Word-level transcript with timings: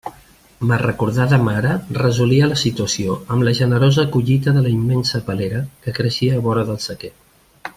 Ma 0.69 0.77
recordada 0.83 1.37
mare 1.47 1.73
resolia 2.05 2.47
la 2.53 2.57
situació 2.61 3.17
amb 3.35 3.47
la 3.49 3.53
generosa 3.59 4.07
collita 4.15 4.55
de 4.57 4.65
la 4.69 4.73
immensa 4.79 5.23
palera 5.29 5.61
que 5.85 5.95
creixia 5.99 6.39
a 6.41 6.43
vora 6.49 6.65
del 6.73 6.81
sequer. 6.89 7.13